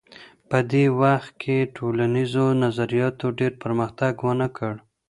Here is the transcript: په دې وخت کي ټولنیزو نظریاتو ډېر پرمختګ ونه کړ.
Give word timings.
په 0.49 0.57
دې 0.71 0.85
وخت 1.01 1.31
کي 1.41 1.57
ټولنیزو 1.75 2.45
نظریاتو 2.63 3.27
ډېر 3.39 3.51
پرمختګ 3.63 4.13
ونه 4.27 4.47
کړ. 4.57 4.73